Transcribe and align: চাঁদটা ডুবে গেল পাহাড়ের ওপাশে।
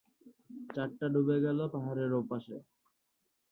চাঁদটা 0.69 1.05
ডুবে 1.13 1.37
গেল 1.45 1.59
পাহাড়ের 1.73 2.11
ওপাশে। 2.13 2.55